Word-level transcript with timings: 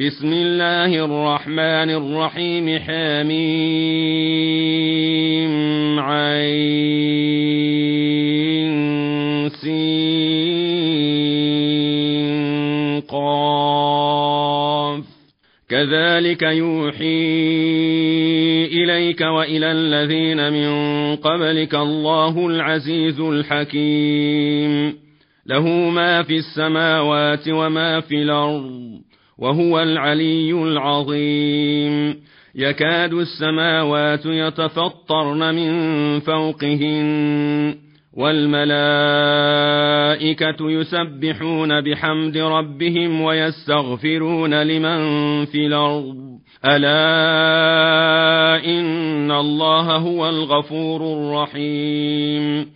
بسم 0.00 0.32
الله 0.32 1.04
الرحمن 1.04 1.90
الرحيم 1.90 2.78
حميم 2.78 3.40
عين 6.00 6.36
سين 9.48 9.80
قاف. 13.00 15.04
كذلك 15.68 16.42
يوحي 16.42 17.26
إليك 18.64 19.20
وإلى 19.20 19.72
الذين 19.72 20.52
من 20.52 20.70
قبلك 21.16 21.74
الله 21.74 22.46
العزيز 22.46 23.20
الحكيم. 23.20 24.94
له 25.46 25.68
ما 25.68 26.22
في 26.22 26.36
السماوات 26.36 27.48
وما 27.48 28.00
في 28.00 28.22
الأرض. 28.22 29.06
وهو 29.38 29.82
العلي 29.82 30.52
العظيم. 30.52 32.16
يكاد 32.54 33.12
السماوات 33.12 34.26
يتفطرن 34.26 35.54
من 35.54 36.20
فوقهن 36.20 37.74
والملائكة 38.16 38.70
يسبحون 40.70 41.80
بحمد 41.80 42.36
ربهم 42.36 43.20
ويستغفرون 43.20 44.62
لمن 44.62 44.98
في 45.44 45.66
الأرض. 45.66 46.16
ألا 46.64 48.64
إن 48.64 49.30
الله 49.30 49.96
هو 49.96 50.28
الغفور 50.28 51.00
الرحيم. 51.00 52.75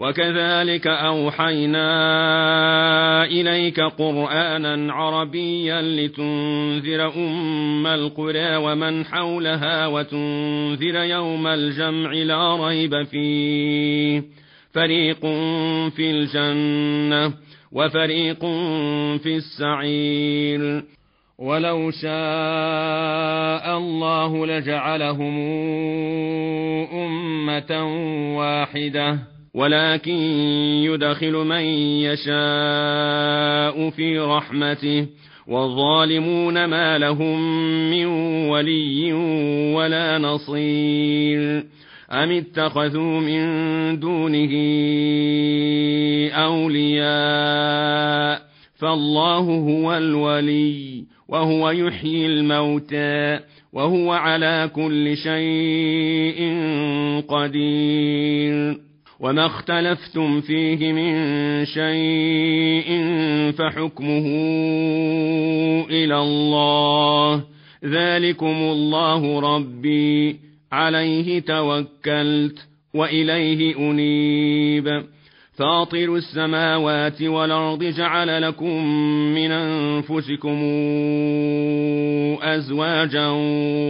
وكذلك 0.00 0.86
أوحينا 0.86 1.84
إليك 3.24 3.80
قرآنا 3.80 4.92
عربيا 4.92 5.82
لتنذر 5.82 7.14
أم 7.16 7.86
القرى 7.86 8.56
ومن 8.56 9.04
حولها 9.04 9.86
وتنذر 9.86 10.94
يوم 11.04 11.46
الجمع 11.46 12.12
لا 12.12 12.66
ريب 12.66 13.02
فيه. 13.02 14.22
فريق 14.72 15.20
في 15.90 16.10
الجنة 16.10 17.32
وفريق 17.72 18.40
في 19.22 19.36
السعير. 19.36 20.84
ولو 21.38 21.90
شاء 21.90 23.78
الله 23.78 24.46
لجعلهم 24.46 25.38
أمة 26.92 27.84
واحدة. 28.38 29.29
ولكن 29.54 30.12
يدخل 30.84 31.32
من 31.32 31.60
يشاء 32.04 33.90
في 33.90 34.18
رحمته 34.18 35.06
والظالمون 35.46 36.64
ما 36.64 36.98
لهم 36.98 37.40
من 37.90 38.06
ولي 38.48 39.12
ولا 39.74 40.18
نصير. 40.18 41.64
أم 42.12 42.30
اتخذوا 42.30 43.20
من 43.20 43.44
دونه 44.00 44.50
أولياء؟ 46.34 48.42
فالله 48.78 49.38
هو 49.38 49.96
الولي 49.96 51.04
وهو 51.28 51.70
يحيي 51.70 52.26
الموتى 52.26 53.38
وهو 53.72 54.12
على 54.12 54.70
كل 54.74 55.16
شيء 55.16 56.54
قدير. 57.28 58.89
وما 59.20 59.46
اختلفتم 59.46 60.40
فيه 60.40 60.92
من 60.92 61.14
شيء 61.64 63.10
فحكمه 63.52 64.26
إلى 65.90 66.18
الله. 66.18 67.44
ذلكم 67.84 68.46
الله 68.46 69.40
ربي. 69.40 70.36
عليه 70.72 71.40
توكلت 71.40 72.68
وإليه 72.94 73.78
أنيب. 73.78 75.02
فاطر 75.52 76.14
السماوات 76.14 77.22
والأرض 77.22 77.84
جعل 77.84 78.42
لكم 78.42 78.84
من 79.34 79.50
أنفسكم 79.50 80.58
أزواجا 82.42 83.26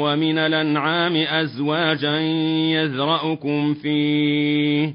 ومن 0.00 0.38
الأنعام 0.38 1.16
أزواجا 1.16 2.20
يذرأكم 2.70 3.74
فيه. 3.74 4.94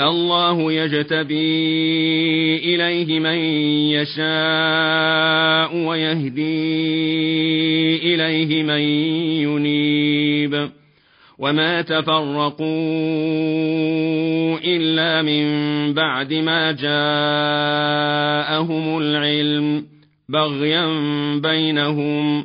الله 0.00 0.72
يجتبي 0.72 2.56
إليه 2.56 3.20
من 3.20 3.38
يشاء 3.98 5.76
ويهدي 5.76 6.44
إليه 8.14 8.62
من 8.62 8.80
ينيب 9.42 10.70
وما 11.38 11.82
تفرقوا 11.82 12.68
إلا 14.64 15.22
من 15.22 15.44
بعد 15.94 16.32
ما 16.32 16.72
جاءهم 16.72 17.78
العلم 18.98 19.84
بغيا 20.28 20.86
بينهم 21.38 22.44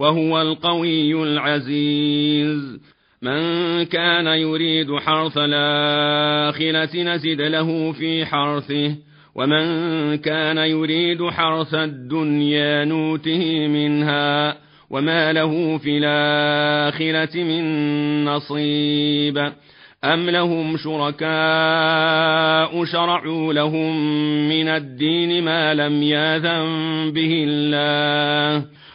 وهو 0.00 0.42
القوي 0.42 1.22
العزيز. 1.22 2.80
من 3.22 3.82
كان 3.82 4.26
يريد 4.26 4.96
حرث 4.96 5.38
الآخرة 5.38 7.02
نزد 7.02 7.40
له 7.40 7.92
في 7.92 8.26
حرثه 8.26 8.94
ومن 9.34 10.16
كان 10.16 10.58
يريد 10.58 11.28
حرث 11.28 11.74
الدنيا 11.74 12.84
نوته 12.84 13.66
منها 13.66 14.56
وما 14.90 15.32
له 15.32 15.78
في 15.78 15.98
الآخرة 15.98 17.42
من 17.42 18.24
نصيب. 18.24 19.52
أم 20.04 20.30
لهم 20.30 20.76
شركاء 20.76 21.24
شرعوا 22.84 23.52
لهم 23.52 23.96
من 24.48 24.68
الدين 24.68 25.44
ما 25.44 25.74
لم 25.74 26.02
يأذن 26.02 27.12
به 27.14 27.44
الله. 27.48 28.79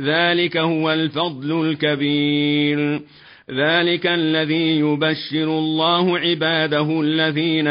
ذلك 0.00 0.56
هو 0.56 0.92
الفضل 0.92 1.68
الكبير. 1.68 3.00
ذلك 3.50 4.06
الذي 4.06 4.78
يبشر 4.78 5.58
الله 5.58 6.18
عباده 6.18 7.00
الذين 7.00 7.66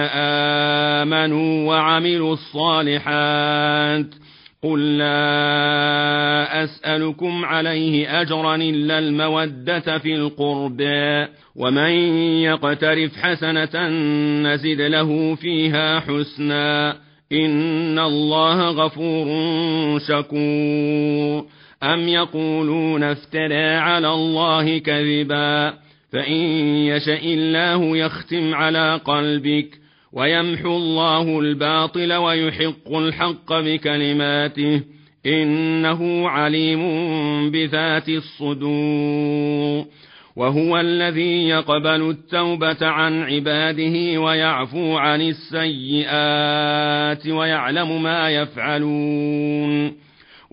آمنوا 1.01 1.67
وعملوا 1.67 2.33
الصالحات. 2.33 4.05
قل 4.63 4.97
لا 4.97 6.63
أسألكم 6.63 7.45
عليه 7.45 8.21
أجرا 8.21 8.55
إلا 8.55 8.99
المودة 8.99 9.97
في 9.97 10.15
القربى 10.15 11.27
ومن 11.55 11.91
يقترف 12.41 13.17
حسنة 13.17 13.89
نزد 14.43 14.81
له 14.81 15.35
فيها 15.35 15.99
حسنا. 15.99 16.97
إن 17.31 17.99
الله 17.99 18.69
غفور 18.69 19.27
شكور. 19.99 21.45
أم 21.93 22.07
يقولون 22.07 23.03
افترى 23.03 23.75
على 23.75 24.09
الله 24.09 24.77
كذبا 24.77 25.73
فإن 26.11 26.41
يشأ 26.85 27.19
الله 27.23 27.97
يختم 27.97 28.55
على 28.55 29.01
قلبك 29.05 29.67
ويمحو 30.13 30.77
الله 30.77 31.39
الباطل 31.39 32.13
ويحق 32.13 32.95
الحق 32.95 33.53
بكلماته 33.53 34.81
إنه 35.25 36.29
عليم 36.29 36.81
بذات 37.51 38.09
الصدور 38.09 39.85
وهو 40.35 40.79
الذي 40.79 41.47
يقبل 41.47 42.09
التوبة 42.09 42.87
عن 42.87 43.23
عباده 43.23 44.21
ويعفو 44.21 44.97
عن 44.97 45.21
السيئات 45.21 46.47
ويعلم 47.27 48.03
ما 48.03 48.29
يفعلون 48.29 50.04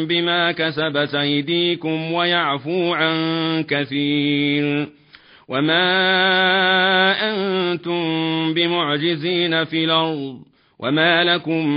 بما 0.06 0.52
كسبت 0.52 1.16
أيديكم 1.16 2.12
ويعفو 2.12 2.94
عن 2.94 3.16
كثير 3.64 4.88
وما 5.48 5.86
أنتم 7.30 8.04
بمعجزين 8.54 9.64
في 9.64 9.84
الأرض 9.84 10.40
وما 10.80 11.24
لكم 11.24 11.68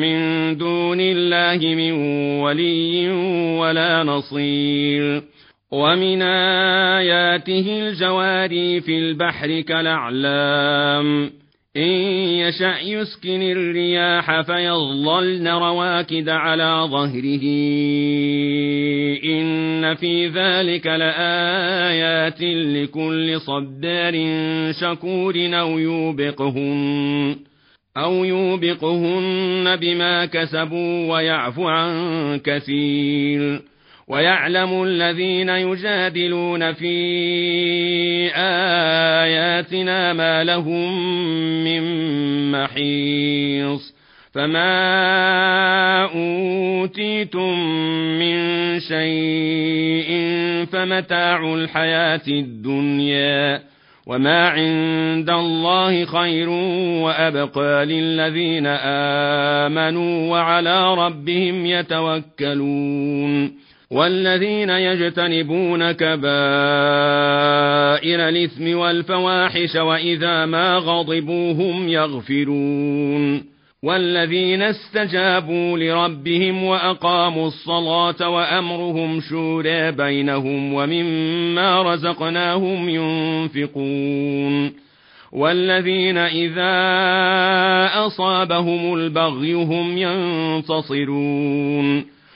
من 0.00 0.16
دون 0.56 0.98
الله 1.00 1.74
من 1.74 1.92
ولي 2.40 3.08
ولا 3.58 4.02
نصير 4.04 5.22
ومن 5.72 6.22
آياته 6.22 7.88
الجواري 7.88 8.80
في 8.80 8.98
البحر 8.98 9.60
كالأعلام. 9.60 11.30
إن 11.76 11.88
يشأ 12.38 12.78
يسكن 12.78 13.42
الرياح 13.42 14.40
فيظللن 14.40 15.48
رواكد 15.48 16.28
على 16.28 16.88
ظهره. 16.90 17.42
إن 19.24 19.94
في 19.94 20.26
ذلك 20.26 20.86
لآيات 20.86 22.42
لكل 22.42 23.40
صبار 23.40 24.14
شكور 24.80 25.34
أو 25.36 25.78
يوبقهن. 25.78 27.36
أو 27.96 28.24
يوبقهن 28.24 29.76
بما 29.76 30.26
كسبوا 30.26 31.12
ويعفو 31.12 31.68
عن 31.68 32.40
كثير. 32.44 33.60
ويعلم 34.08 34.82
الذين 34.82 35.48
يجادلون 35.48 36.72
في 36.72 36.96
آياتنا 38.36 40.12
ما 40.12 40.44
لهم 40.44 41.14
من 41.64 41.82
محيص 42.52 43.94
فما 44.32 46.02
أوتيتم 46.04 47.60
من 48.18 48.36
شيء 48.80 50.10
فمتاع 50.72 51.54
الحياة 51.54 52.22
الدنيا 52.28 53.62
وما 54.06 54.48
عند 54.48 55.30
الله 55.30 56.04
خير 56.04 56.48
وأبقى 57.02 57.86
للذين 57.86 58.66
آمنوا 59.66 60.30
وعلى 60.30 60.94
ربهم 60.94 61.66
يتوكلون 61.66 63.52
والذين 63.90 64.70
يجتنبون 64.70 65.92
كبائر 65.92 66.28
الإثم 68.28 68.76
والفواحش 68.76 69.76
وإذا 69.76 70.46
ما 70.46 70.76
غضبوا 70.76 71.52
هم 71.52 71.88
يغفرون 71.88 73.56
والذين 73.82 74.62
استجابوا 74.62 75.78
لربهم 75.78 76.64
وأقاموا 76.64 77.46
الصلاة 77.46 78.28
وأمرهم 78.28 79.20
شورى 79.20 79.92
بينهم 79.92 80.74
ومما 80.74 81.82
رزقناهم 81.82 82.88
ينفقون 82.88 84.72
والذين 85.32 86.18
إذا 86.18 86.76
أصابهم 88.06 88.94
البغي 88.94 89.54
هم 89.54 89.98
ينتصرون 89.98 91.36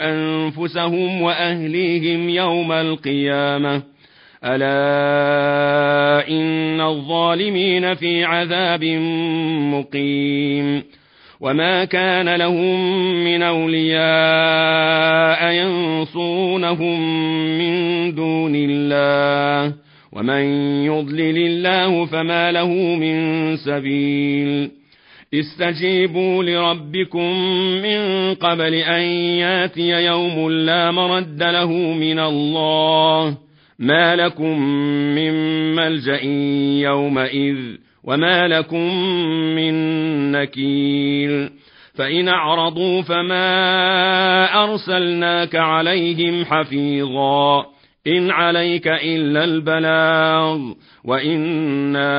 أنفسهم 0.00 1.22
وأهليهم 1.22 2.28
يوم 2.28 2.72
القيامة. 2.72 3.82
ألا 4.44 6.28
إن 6.28 6.80
الظالمين 6.80 7.94
في 7.94 8.24
عذاب 8.24 8.84
مقيم. 9.74 10.82
وما 11.40 11.84
كان 11.84 12.36
لهم 12.36 13.00
من 13.24 13.42
أولياء 13.42 13.98
ينصونهم 15.52 17.00
من 17.58 18.14
دون 18.14 18.52
الله. 18.54 19.74
ومن 20.12 20.42
يضلل 20.84 21.38
الله 21.38 22.06
فما 22.06 22.52
له 22.52 22.68
من 22.72 23.56
سبيل. 23.56 24.77
استجيبوا 25.34 26.44
لربكم 26.44 27.32
من 27.82 28.34
قبل 28.34 28.74
أن 28.74 29.02
ياتي 29.40 29.88
يوم 29.88 30.50
لا 30.50 30.90
مرد 30.90 31.42
له 31.42 31.72
من 31.72 32.18
الله. 32.18 33.36
ما 33.78 34.16
لكم 34.16 34.60
من 35.14 35.34
ملجأ 35.74 36.24
يومئذ 36.88 37.56
وما 38.04 38.48
لكم 38.48 38.94
من 39.54 39.74
نكير 40.32 41.50
فإن 41.94 42.28
أعرضوا 42.28 43.02
فما 43.02 43.44
أرسلناك 44.64 45.56
عليهم 45.56 46.44
حفيظا. 46.44 47.66
إن 48.06 48.30
عليك 48.30 48.88
إلا 48.88 49.44
البلاغ. 49.44 50.58
وإنا 51.04 52.10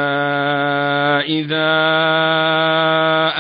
إذا 1.22 2.29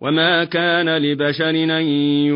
وما 0.00 0.44
كان 0.44 0.96
لبشر 0.96 1.50
أن 1.50 1.86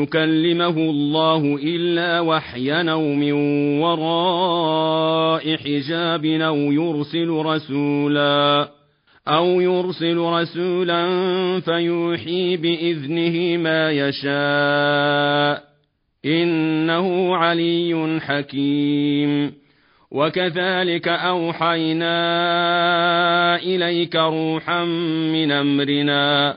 يكلمه 0.03 0.77
الله 0.77 1.59
إلا 1.63 2.21
وحيا 2.21 2.91
أو 2.91 3.03
من 3.03 3.33
وراء 3.81 5.57
حجاب 5.57 6.25
أو 6.25 6.57
يرسل 6.57 7.29
رسولا 7.29 8.69
أو 9.29 9.61
يرسل 9.61 10.17
رسولا 10.17 11.07
فيوحي 11.61 12.57
بإذنه 12.57 13.57
ما 13.57 13.91
يشاء 13.91 15.71
إنه 16.25 17.37
علي 17.37 18.21
حكيم 18.21 19.53
وكذلك 20.11 21.09
أوحينا 21.09 22.17
إليك 23.57 24.17
روحا 24.17 24.85
من 25.35 25.53
أمرنا 25.53 26.57